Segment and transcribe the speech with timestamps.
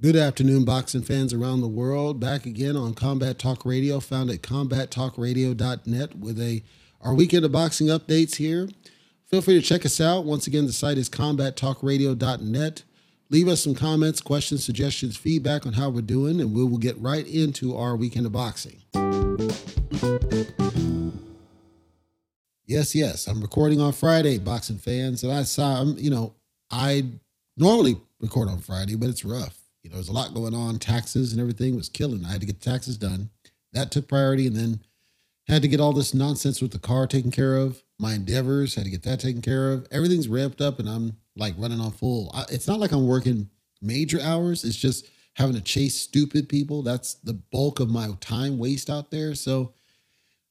[0.00, 2.20] Good afternoon, boxing fans around the world.
[2.20, 6.62] Back again on Combat Talk Radio, found at combattalkradio.net with a
[7.00, 8.68] our weekend of boxing updates here.
[9.26, 10.24] Feel free to check us out.
[10.24, 12.84] Once again, the site is combattalkradio.net.
[13.30, 16.96] Leave us some comments, questions, suggestions, feedback on how we're doing, and we will get
[17.00, 18.80] right into our weekend of boxing.
[22.64, 26.34] Yes, yes, I'm recording on Friday, boxing fans, and I saw, you know,
[26.70, 27.04] I
[27.56, 29.67] normally record on Friday, but it's rough.
[29.88, 30.78] You know, there's a lot going on.
[30.78, 32.22] Taxes and everything was killing.
[32.22, 33.30] I had to get taxes done.
[33.72, 34.80] That took priority, and then
[35.46, 37.82] had to get all this nonsense with the car taken care of.
[37.98, 39.88] My endeavors had to get that taken care of.
[39.90, 42.30] Everything's ramped up, and I'm like running on full.
[42.34, 43.48] I, it's not like I'm working
[43.80, 44.62] major hours.
[44.62, 46.82] It's just having to chase stupid people.
[46.82, 49.34] That's the bulk of my time waste out there.
[49.34, 49.72] So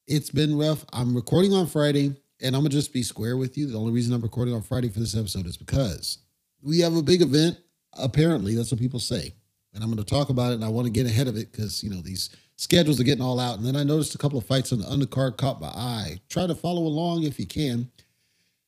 [0.07, 0.83] it's been rough.
[0.93, 3.67] I'm recording on Friday, and I'm gonna just be square with you.
[3.67, 6.17] The only reason I'm recording on Friday for this episode is because
[6.63, 7.59] we have a big event.
[7.99, 9.33] Apparently, that's what people say,
[9.73, 10.55] and I'm gonna talk about it.
[10.55, 13.23] And I want to get ahead of it because you know these schedules are getting
[13.23, 13.57] all out.
[13.57, 16.19] And then I noticed a couple of fights on the undercard caught my eye.
[16.29, 17.89] Try to follow along if you can.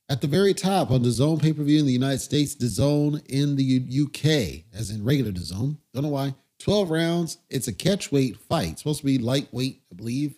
[0.09, 3.55] At the very top on DAZN pay per view in the United States, DAZN in
[3.55, 5.77] the UK, as in regular Zone.
[5.93, 6.33] Don't know why.
[6.59, 7.38] 12 rounds.
[7.49, 8.71] It's a catchweight fight.
[8.71, 10.36] It's supposed to be lightweight, I believe,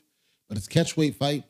[0.47, 1.45] but it's catchweight fight.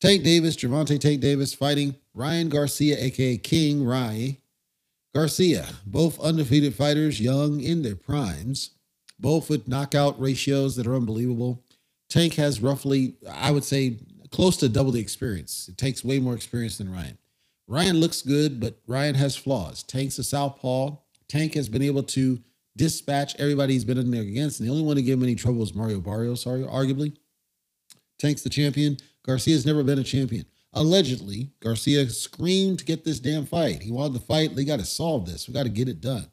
[0.00, 4.38] Tank Davis, Gervonta Tank Davis fighting Ryan Garcia, aka King Rye.
[5.14, 8.70] Garcia, both undefeated fighters, young in their primes,
[9.18, 11.64] both with knockout ratios that are unbelievable.
[12.08, 13.98] Tank has roughly, I would say,
[14.30, 15.68] close to double the experience.
[15.68, 17.18] It takes way more experience than Ryan.
[17.66, 19.82] Ryan looks good, but Ryan has flaws.
[19.82, 20.96] Tank's a southpaw.
[21.28, 22.40] Tank has been able to
[22.76, 25.34] dispatch everybody he's been in there against, and the only one to give him any
[25.34, 27.16] trouble is Mario Barrios, arguably.
[28.18, 28.96] Tank's the champion.
[29.24, 30.46] Garcia's never been a champion.
[30.72, 33.82] Allegedly, Garcia screamed to get this damn fight.
[33.82, 34.54] He wanted the fight.
[34.54, 35.48] They got to solve this.
[35.48, 36.30] We got to get it done.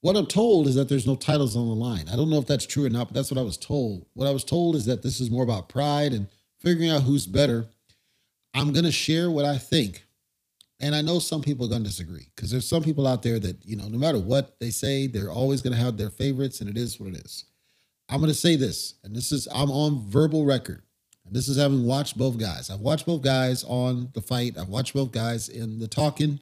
[0.00, 2.08] What I'm told is that there's no titles on the line.
[2.12, 4.06] I don't know if that's true or not, but that's what I was told.
[4.14, 6.26] What I was told is that this is more about pride and
[6.60, 7.66] figuring out who's better.
[8.52, 10.04] I'm going to share what I think
[10.82, 13.38] and I know some people are going to disagree because there's some people out there
[13.38, 16.60] that, you know, no matter what they say, they're always going to have their favorites,
[16.60, 17.44] and it is what it is.
[18.08, 20.82] I'm going to say this, and this is, I'm on verbal record.
[21.32, 22.68] This is having watched both guys.
[22.68, 26.38] I've watched both guys on the fight, I've watched both guys in the talking,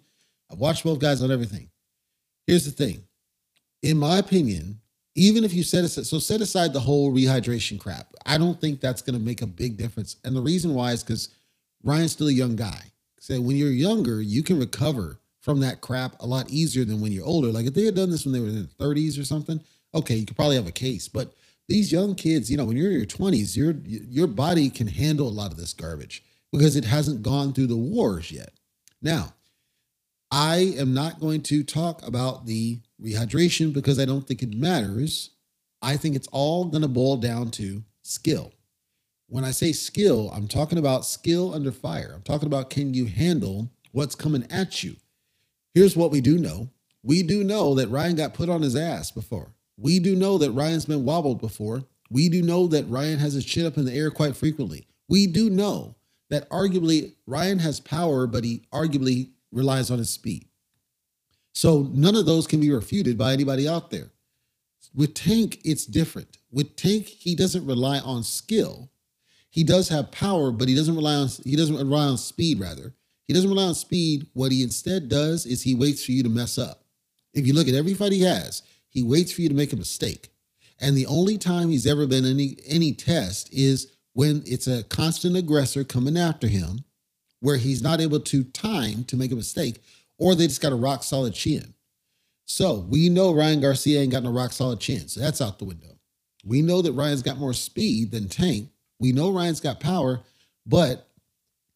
[0.50, 1.70] I've watched both guys on everything.
[2.46, 3.04] Here's the thing.
[3.82, 4.80] In my opinion,
[5.14, 8.80] even if you set aside, so set aside the whole rehydration crap, I don't think
[8.80, 10.16] that's going to make a big difference.
[10.24, 11.28] And the reason why is because
[11.84, 12.82] Ryan's still a young guy
[13.20, 17.12] So when you're younger, you can recover from that crap a lot easier than when
[17.12, 17.48] you're older.
[17.48, 19.60] Like if they had done this when they were in their 30s or something,
[19.94, 21.06] okay, you could probably have a case.
[21.08, 21.32] But
[21.70, 25.28] these young kids, you know, when you're in your 20s, your your body can handle
[25.28, 26.22] a lot of this garbage
[26.52, 28.52] because it hasn't gone through the wars yet.
[29.00, 29.34] Now,
[30.32, 35.30] I am not going to talk about the rehydration because I don't think it matters.
[35.80, 38.52] I think it's all going to boil down to skill.
[39.28, 42.12] When I say skill, I'm talking about skill under fire.
[42.16, 44.96] I'm talking about can you handle what's coming at you?
[45.72, 46.70] Here's what we do know
[47.04, 49.52] we do know that Ryan got put on his ass before.
[49.80, 51.84] We do know that Ryan's been wobbled before.
[52.10, 54.86] We do know that Ryan has his chin up in the air quite frequently.
[55.08, 55.96] We do know
[56.28, 60.46] that arguably Ryan has power, but he arguably relies on his speed.
[61.52, 64.10] So none of those can be refuted by anybody out there.
[64.94, 66.38] With Tank, it's different.
[66.52, 68.90] With Tank, he doesn't rely on skill
[69.50, 72.60] he does have power, but he doesn't rely on he doesn't rely on speed.
[72.60, 72.94] Rather,
[73.26, 74.28] he doesn't rely on speed.
[74.32, 76.84] What he instead does is he waits for you to mess up.
[77.34, 79.76] If you look at every fight he has, he waits for you to make a
[79.76, 80.28] mistake.
[80.80, 85.36] And the only time he's ever been any any test is when it's a constant
[85.36, 86.84] aggressor coming after him,
[87.40, 89.82] where he's not able to time to make a mistake,
[90.18, 91.74] or they just got a rock solid chin.
[92.46, 95.64] So we know Ryan Garcia ain't got no rock solid chin, so that's out the
[95.64, 95.98] window.
[96.44, 100.20] We know that Ryan's got more speed than Tank, we know Ryan's got power,
[100.66, 101.08] but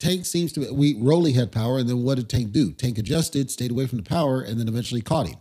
[0.01, 2.73] Tank seems to be, we Rolly had power, and then what did Tank do?
[2.73, 5.39] Tank adjusted, stayed away from the power, and then eventually caught him.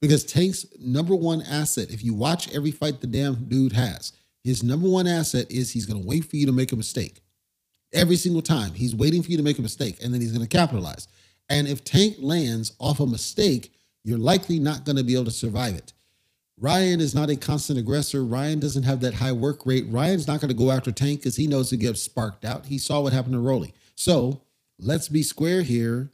[0.00, 4.12] Because Tank's number one asset, if you watch every fight the damn dude has,
[4.44, 7.20] his number one asset is he's going to wait for you to make a mistake.
[7.92, 10.46] Every single time, he's waiting for you to make a mistake, and then he's going
[10.46, 11.08] to capitalize.
[11.48, 13.72] And if Tank lands off a mistake,
[14.04, 15.92] you're likely not going to be able to survive it.
[16.58, 18.24] Ryan is not a constant aggressor.
[18.24, 19.86] Ryan doesn't have that high work rate.
[19.88, 22.66] Ryan's not going to go after Tank because he knows he gets sparked out.
[22.66, 23.74] He saw what happened to Rolly.
[23.94, 24.40] So
[24.78, 26.10] let's be square here.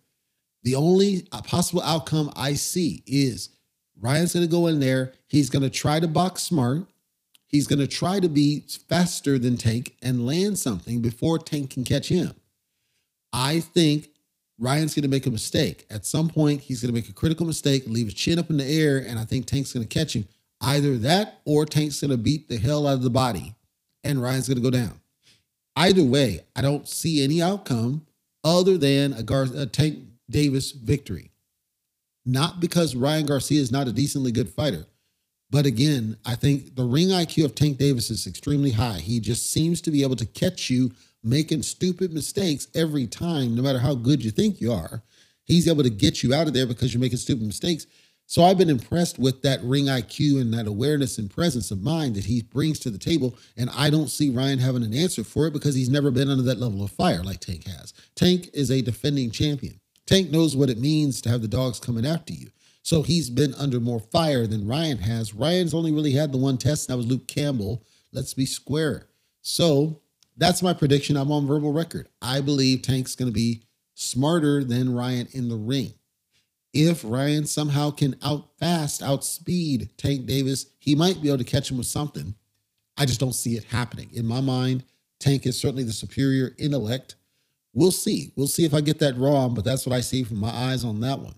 [0.65, 3.51] The only possible outcome I see is
[4.03, 5.13] Ryan's going to go in there.
[5.29, 6.85] He's going to try to box smart.
[7.47, 11.85] He's going to try to be faster than Tank and land something before Tank can
[11.85, 12.35] catch him.
[13.33, 14.09] I think
[14.59, 15.87] Ryan's going to make a mistake.
[15.91, 18.59] At some point, he's going to make a critical mistake, leave his chin up in
[18.59, 20.27] the air, and I think Tank's going to catch him.
[20.61, 23.55] Either that or Tank's going to beat the hell out of the body
[24.05, 25.01] and Ryan's going to go down.
[25.77, 28.07] Either way, I don't see any outcome
[28.45, 29.99] other than a, Gar- a Tank
[30.31, 31.32] Davis victory.
[32.25, 34.87] Not because Ryan Garcia is not a decently good fighter,
[35.51, 39.01] but again, I think the ring IQ of Tank Davis is extremely high.
[39.01, 40.93] He just seems to be able to catch you
[41.23, 45.03] making stupid mistakes every time, no matter how good you think you are.
[45.45, 47.87] He's able to get you out of there because you're making stupid mistakes.
[48.25, 52.15] So I've been impressed with that ring IQ and that awareness and presence of mind
[52.15, 53.37] that he brings to the table.
[53.59, 56.45] And I don't see Ryan having an answer for it because he's never been under
[56.45, 57.93] that level of fire like Tank has.
[58.15, 59.82] Tank is a defending champion.
[60.07, 62.51] Tank knows what it means to have the dogs coming after you.
[62.83, 65.35] So he's been under more fire than Ryan has.
[65.35, 67.85] Ryan's only really had the one test, and that was Luke Campbell.
[68.13, 69.09] Let's be square.
[69.41, 70.01] So
[70.37, 71.17] that's my prediction.
[71.17, 72.09] I'm on verbal record.
[72.21, 73.63] I believe Tank's going to be
[73.95, 75.95] smarter than Ryan in the ring.
[76.73, 81.77] If Ryan somehow can outfast, outspeed Tank Davis, he might be able to catch him
[81.77, 82.35] with something.
[82.97, 84.11] I just don't see it happening.
[84.13, 84.85] In my mind,
[85.21, 87.17] Tank is certainly the superior intellect.
[87.75, 88.33] We'll see.
[88.37, 90.85] We'll see if I get that wrong, but that's what I see from my eyes
[90.85, 91.35] on that one.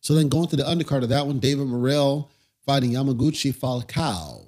[0.00, 2.30] So then going to the undercard of that one, David Morrell
[2.66, 4.44] fighting Yamaguchi Falcao.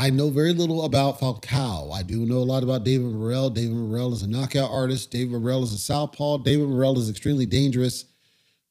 [0.00, 1.92] I know very little about Falcao.
[1.92, 3.50] I do know a lot about David Morrell.
[3.50, 5.10] David Morrell is a knockout artist.
[5.10, 6.38] David Morrell is a southpaw.
[6.38, 8.04] David Morrell is extremely dangerous.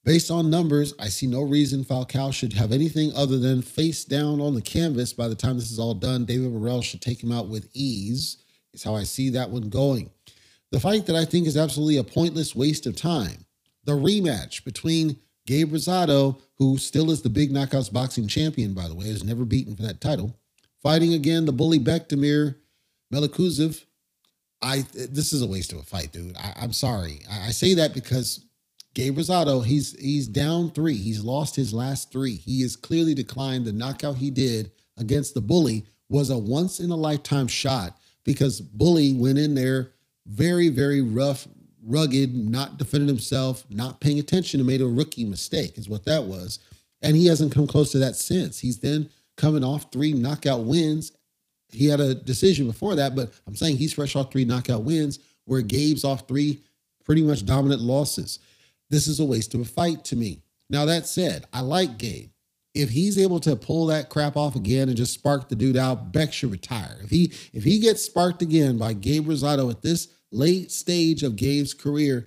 [0.05, 4.39] Based on numbers, I see no reason Falcao should have anything other than face down
[4.39, 6.23] on the canvas by the time this is all done.
[6.23, 8.37] David Morrell should take him out with ease,
[8.73, 10.09] is how I see that one going.
[10.71, 13.45] The fight that I think is absolutely a pointless waste of time
[13.87, 15.17] the rematch between
[15.47, 19.45] Gabe Rosado, who still is the big knockouts boxing champion, by the way, has never
[19.45, 20.35] beaten for that title,
[20.83, 22.55] fighting again the bully Bektemir
[23.11, 23.85] Melikuziev.
[24.61, 26.35] I this is a waste of a fight, dude.
[26.35, 27.21] I, am sorry.
[27.31, 28.43] I, I, say that because
[28.93, 30.97] Gabe Rosado, he's he's down three.
[30.97, 32.35] He's lost his last three.
[32.35, 33.65] He has clearly declined.
[33.65, 38.59] The knockout he did against the bully was a once in a lifetime shot because
[38.59, 39.93] bully went in there
[40.27, 41.47] very very rough,
[41.83, 45.77] rugged, not defending himself, not paying attention, and made a rookie mistake.
[45.77, 46.59] Is what that was,
[47.01, 48.59] and he hasn't come close to that since.
[48.59, 51.11] He's then coming off three knockout wins.
[51.69, 55.19] He had a decision before that, but I'm saying he's fresh off three knockout wins,
[55.45, 56.61] where Gabe's off three
[57.03, 58.39] pretty much dominant losses.
[58.89, 60.41] This is a waste of a fight to me.
[60.69, 62.29] Now, that said, I like Gabe.
[62.73, 66.11] If he's able to pull that crap off again and just spark the dude out,
[66.11, 66.99] Beck should retire.
[67.03, 71.35] If he if he gets sparked again by Gabe Rosado at this late stage of
[71.35, 72.25] Gabe's career,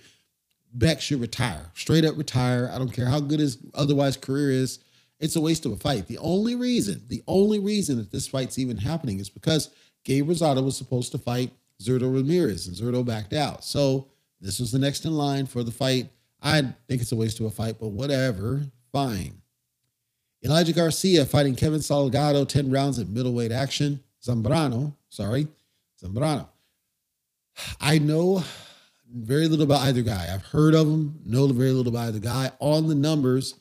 [0.73, 1.71] Beck should retire.
[1.75, 2.71] Straight up retire.
[2.73, 4.79] I don't care how good his otherwise career is.
[5.19, 6.07] It's a waste of a fight.
[6.07, 9.71] The only reason, the only reason that this fight's even happening is because
[10.05, 11.53] Gabe Rosado was supposed to fight
[11.83, 13.65] Zurdo Ramirez and Zurdo backed out.
[13.65, 14.09] So
[14.41, 16.09] this was the next in line for the fight.
[16.43, 18.63] I think it's a waste of a fight, but whatever.
[18.93, 19.41] Fine.
[20.43, 24.01] Elijah Garcia fighting Kevin Salgado, 10 rounds at middleweight action.
[24.25, 25.49] Zambrano, sorry,
[26.03, 26.49] Zambrano.
[27.81, 28.43] I know
[29.13, 30.29] very little about either guy.
[30.33, 32.53] I've heard of him, know very little about either guy.
[32.61, 33.55] On the numbers,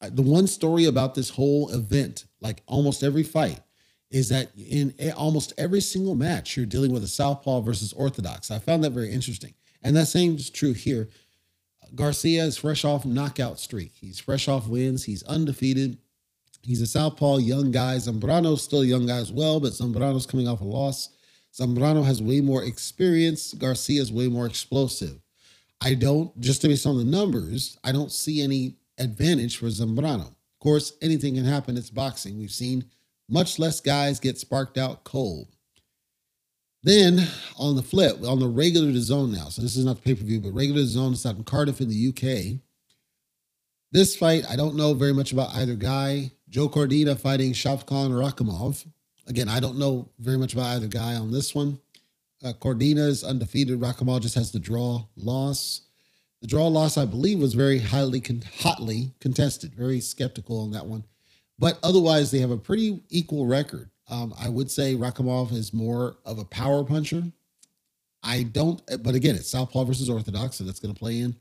[0.00, 3.60] uh, the one story about this whole event, like almost every fight,
[4.10, 8.50] is that in almost every single match, you're dealing with a southpaw versus orthodox.
[8.50, 9.54] I found that very interesting.
[9.82, 11.08] And that same is true here.
[11.94, 13.92] Garcia is fresh off knockout streak.
[13.94, 15.04] He's fresh off wins.
[15.04, 15.98] He's undefeated.
[16.62, 17.96] He's a southpaw young guy.
[17.96, 21.10] Zambrano's still a young guy as well, but Zambrano's coming off a loss.
[21.58, 23.52] Zambrano has way more experience.
[23.54, 25.20] Garcia is way more explosive.
[25.80, 30.28] I don't, just based on the numbers, I don't see any advantage for Zambrano.
[30.28, 31.76] Of course, anything can happen.
[31.76, 32.38] It's boxing.
[32.38, 32.84] We've seen
[33.28, 35.48] much less guys get sparked out cold.
[36.82, 37.26] Then
[37.58, 40.24] on the flip, on the regular zone now, so this is not the pay per
[40.24, 42.60] view, but regular zone is out in Cardiff in the UK.
[43.90, 46.30] This fight, I don't know very much about either guy.
[46.48, 48.86] Joe Cordina fighting Shavkat Rakhimov.
[49.28, 51.78] Again, I don't know very much about either guy on this one.
[52.42, 53.78] Uh, Cordina is undefeated.
[53.78, 55.82] Rakhimov just has the draw loss.
[56.40, 59.74] The draw loss, I believe, was very highly con- hotly contested.
[59.74, 61.04] Very skeptical on that one,
[61.58, 63.90] but otherwise they have a pretty equal record.
[64.08, 67.24] Um, I would say Rakhimov is more of a power puncher.
[68.22, 71.36] I don't, but again, it's Southpaw versus Orthodox, so that's going to play in.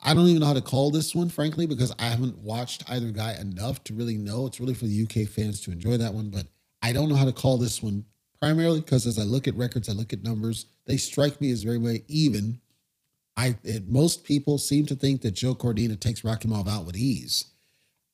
[0.00, 3.10] I don't even know how to call this one, frankly, because I haven't watched either
[3.10, 4.46] guy enough to really know.
[4.46, 6.46] It's really for the UK fans to enjoy that one, but
[6.82, 8.04] I don't know how to call this one
[8.40, 11.62] primarily because as I look at records, I look at numbers, they strike me as
[11.62, 12.60] very, very even
[13.38, 16.96] I it, most people seem to think that Joe Cordina takes Rocky Rakhimov out with
[16.96, 17.44] ease.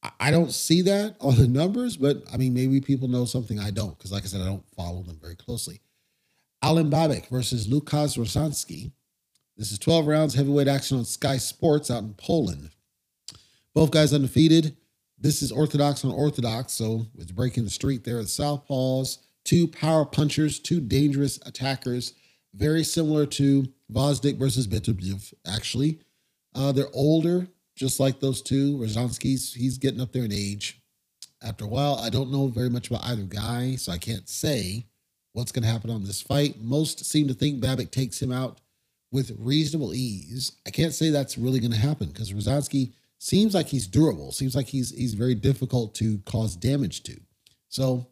[0.02, 3.58] I, I don't see that on the numbers, but I mean maybe people know something
[3.58, 5.80] I don't because, like I said, I don't follow them very closely.
[6.62, 8.92] Alan Babic versus Lukas Rosanski.
[9.56, 12.70] This is 12 rounds heavyweight action on Sky Sports out in Poland.
[13.72, 14.76] Both guys undefeated.
[15.24, 18.18] This is orthodox on orthodox, so it's breaking the street there.
[18.18, 22.12] The southpaws, two power punchers, two dangerous attackers,
[22.52, 26.00] very similar to Gvozdyk versus Beterbiev, actually.
[26.54, 28.76] Uh, they're older, just like those two.
[28.76, 30.82] Rozhansky's, he's getting up there in age.
[31.42, 34.84] After a while, I don't know very much about either guy, so I can't say
[35.32, 36.60] what's going to happen on this fight.
[36.60, 38.60] Most seem to think Babic takes him out
[39.10, 40.52] with reasonable ease.
[40.66, 42.92] I can't say that's really going to happen because Rozhansky
[43.24, 44.32] seems like he's durable.
[44.32, 47.18] Seems like he's he's very difficult to cause damage to.
[47.68, 48.08] So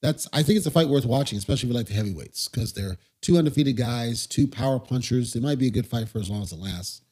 [0.00, 2.72] that's I think it's a fight worth watching, especially if you like the heavyweights, because
[2.72, 5.36] they're two undefeated guys, two power punchers.
[5.36, 7.02] It might be a good fight for as long as it lasts.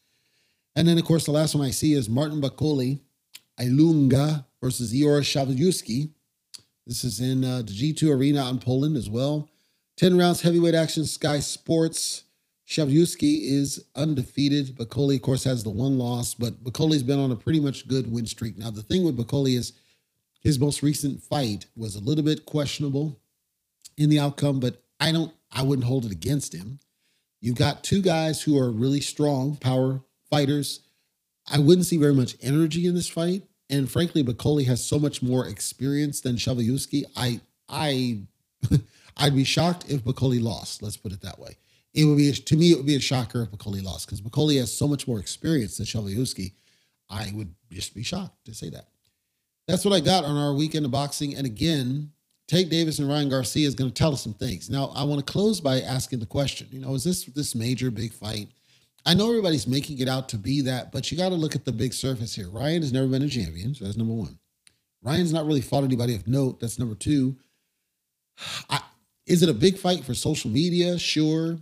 [0.75, 3.01] And then, of course, the last one I see is Martin Bakole,
[3.61, 6.11] Ilunga versus Shabliewski.
[6.87, 9.51] This is in uh, the G2 Arena in Poland as well.
[9.99, 12.25] 10 rounds heavyweight action, Sky Sports.
[12.73, 14.77] Shabliewski is undefeated.
[14.77, 18.11] Bakole, of course, has the one loss, but Bakole's been on a pretty much good
[18.11, 18.57] win streak.
[18.57, 19.75] Now, the thing with Bakole is
[20.41, 23.21] his most recent fight was a little bit questionable
[23.99, 26.79] in the outcome, but I don't, I wouldn't hold it against him.
[27.43, 30.01] You've got two guys who are really strong power
[30.31, 30.81] fighters.
[31.47, 33.43] I wouldn't see very much energy in this fight.
[33.69, 37.05] And frankly, Bakole has so much more experience than Shabliewski.
[37.17, 38.23] I I
[39.17, 40.83] I'd be shocked if Bakole lost.
[40.83, 41.57] Let's put it that way.
[41.95, 44.59] It would be to me, it would be a shocker if Bakole lost because Bakole
[44.59, 46.53] has so much more experience than Shabliewski.
[47.11, 48.89] I would just be shocked to say that.
[49.69, 51.37] That's what I got on our weekend of boxing.
[51.37, 52.11] And again,
[52.49, 54.71] Tank Davis and Ryan Garcia is going to tell us some things.
[54.71, 56.69] Now, I want to close by asking the question.
[56.71, 58.49] You know, is this this major big fight?
[59.05, 61.65] I know everybody's making it out to be that, but you got to look at
[61.65, 62.49] the big surface here.
[62.51, 64.39] Ryan has never been a champion, so that's number one.
[65.03, 66.61] Ryan's not really fought anybody of note.
[66.61, 67.37] That's number two.
[68.71, 68.81] I,
[69.27, 70.99] is it a big fight for social media?
[70.99, 71.59] Sure.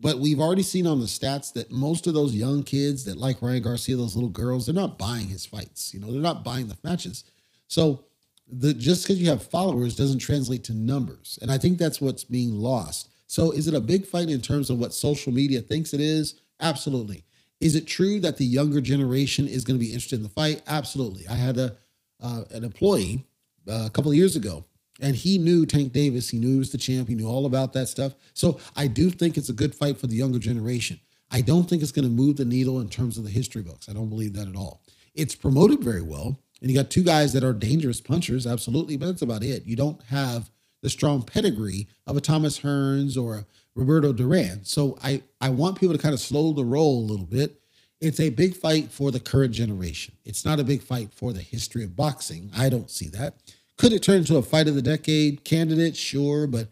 [0.00, 3.42] But we've already seen on the stats that most of those young kids that like
[3.42, 5.92] Ryan Garcia, those little girls, they're not buying his fights.
[5.92, 7.24] You know, they're not buying the matches.
[7.66, 8.04] So
[8.50, 11.38] the just because you have followers doesn't translate to numbers.
[11.42, 13.08] And I think that's what's being lost.
[13.26, 16.40] So is it a big fight in terms of what social media thinks it is?
[16.60, 17.24] Absolutely.
[17.60, 20.62] Is it true that the younger generation is going to be interested in the fight?
[20.66, 21.26] Absolutely.
[21.28, 21.76] I had a
[22.20, 23.24] uh, an employee
[23.68, 24.64] uh, a couple of years ago,
[25.00, 26.30] and he knew Tank Davis.
[26.30, 27.08] He knew he was the champ.
[27.08, 28.14] He knew all about that stuff.
[28.34, 31.00] So I do think it's a good fight for the younger generation.
[31.30, 33.88] I don't think it's going to move the needle in terms of the history books.
[33.88, 34.82] I don't believe that at all.
[35.14, 39.06] It's promoted very well, and you got two guys that are dangerous punchers, absolutely, but
[39.06, 39.66] that's about it.
[39.66, 40.50] You don't have
[40.80, 44.64] the strong pedigree of a Thomas Hearns or a Roberto Duran.
[44.64, 47.60] So I, I want people to kind of slow the roll a little bit.
[48.00, 50.14] It's a big fight for the current generation.
[50.24, 52.50] It's not a big fight for the history of boxing.
[52.56, 53.34] I don't see that.
[53.78, 55.96] Could it turn into a fight of the decade candidate?
[55.96, 56.68] Sure, but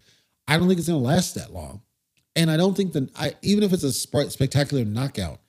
[0.46, 1.80] I don't think it's going to last that long.
[2.34, 5.40] And I don't think that I even if it's a spectacular knockout,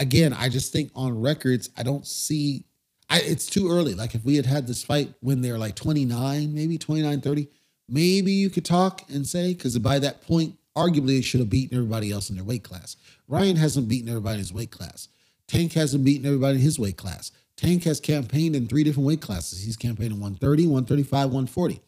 [0.00, 2.64] again, I just think on records, I don't see
[3.08, 3.94] I, it's too early.
[3.94, 7.48] Like if we had had this fight when they're like 29, maybe 29, 30,
[7.88, 11.76] maybe you could talk and say, because by that point, arguably they should have beaten
[11.76, 12.96] everybody else in their weight class.
[13.28, 15.08] Ryan hasn't beaten everybody in his weight class.
[15.46, 17.30] Tank hasn't beaten everybody in his weight class.
[17.56, 19.62] Tank has campaigned in three different weight classes.
[19.62, 21.80] He's campaigned in 130, 135, 140.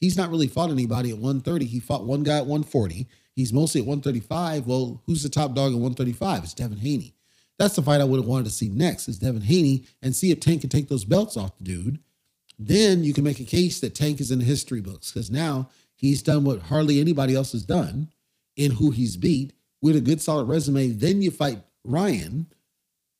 [0.00, 1.64] He's not really fought anybody at 130.
[1.66, 3.06] He fought one guy at 140.
[3.34, 4.66] He's mostly at 135.
[4.66, 6.44] Well, who's the top dog at 135?
[6.44, 7.14] It's Devin Haney.
[7.58, 10.30] That's the fight I would have wanted to see next is Devin Haney and see
[10.30, 12.00] if Tank can take those belts off the dude.
[12.58, 15.68] Then you can make a case that Tank is in the history books because now
[15.94, 18.08] he's done what hardly anybody else has done
[18.56, 20.88] in who he's beat with a good solid resume.
[20.88, 22.46] Then you fight Ryan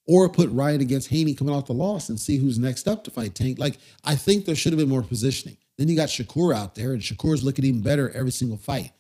[0.06, 3.10] or put Ryan against Haney coming off the loss and see who's next up to
[3.10, 3.58] fight Tank.
[3.58, 5.56] Like, I think there should have been more positioning.
[5.78, 8.92] Then you got Shakur out there, and Shakur's looking even better every single fight.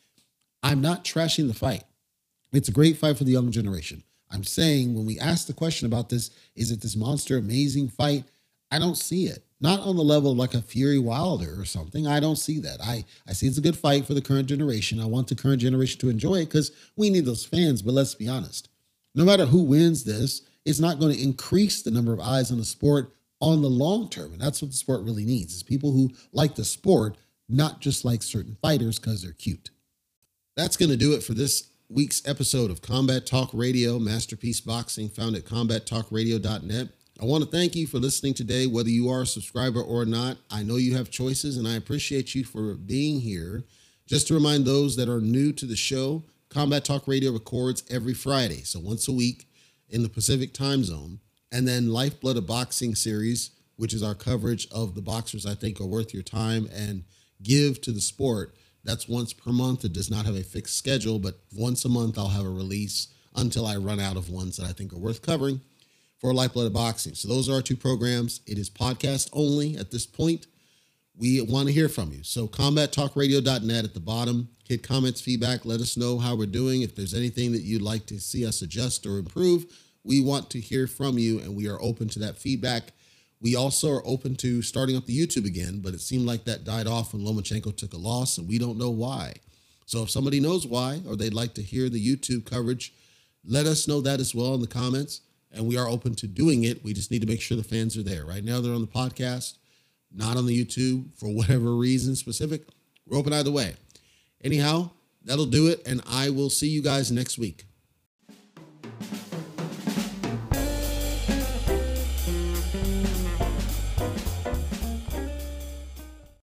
[0.62, 1.84] I'm not trashing the fight.
[2.52, 4.02] It's a great fight for the young generation.
[4.30, 8.24] I'm saying when we ask the question about this, is it this monster amazing fight?
[8.70, 9.44] I don't see it.
[9.60, 12.06] Not on the level of like a Fury Wilder or something.
[12.06, 12.80] I don't see that.
[12.82, 15.00] I, I see it's a good fight for the current generation.
[15.00, 17.80] I want the current generation to enjoy it because we need those fans.
[17.80, 18.68] But let's be honest.
[19.14, 22.58] No matter who wins this, it's not going to increase the number of eyes on
[22.58, 24.32] the sport on the long term.
[24.32, 27.16] And that's what the sport really needs is people who like the sport,
[27.48, 29.70] not just like certain fighters because they're cute.
[30.56, 35.08] That's going to do it for this week's episode of Combat Talk Radio, Masterpiece Boxing,
[35.08, 36.88] found at combattalkradio.net.
[37.20, 40.38] I want to thank you for listening today, whether you are a subscriber or not.
[40.50, 43.64] I know you have choices, and I appreciate you for being here.
[44.06, 48.14] Just to remind those that are new to the show, Combat Talk Radio records every
[48.14, 49.46] Friday, so once a week
[49.94, 51.20] in the Pacific time zone.
[51.52, 55.80] And then Lifeblood of Boxing series, which is our coverage of the boxers I think
[55.80, 57.04] are worth your time and
[57.42, 58.54] give to the sport.
[58.82, 59.84] That's once per month.
[59.84, 63.08] It does not have a fixed schedule, but once a month I'll have a release
[63.36, 65.60] until I run out of ones that I think are worth covering.
[66.18, 67.14] for Lifeblood of Boxing.
[67.14, 68.40] So those are our two programs.
[68.46, 70.46] It is podcast only at this point.
[71.16, 72.22] We want to hear from you.
[72.22, 74.48] So combattalkradio.net at the bottom.
[74.66, 75.64] Hit comments, feedback.
[75.64, 76.82] Let us know how we're doing.
[76.82, 79.66] If there's anything that you'd like to see us adjust or improve,
[80.04, 82.92] we want to hear from you and we are open to that feedback.
[83.40, 86.64] We also are open to starting up the YouTube again, but it seemed like that
[86.64, 89.34] died off when Lomachenko took a loss, and we don't know why.
[89.86, 92.94] So if somebody knows why, or they'd like to hear the YouTube coverage,
[93.44, 95.20] let us know that as well in the comments.
[95.52, 96.82] And we are open to doing it.
[96.82, 98.24] We just need to make sure the fans are there.
[98.24, 99.58] Right now, they're on the podcast,
[100.10, 102.62] not on the YouTube for whatever reason specific.
[103.06, 103.74] We're open either way.
[104.42, 104.90] Anyhow,
[105.22, 105.86] that'll do it.
[105.86, 107.66] And I will see you guys next week.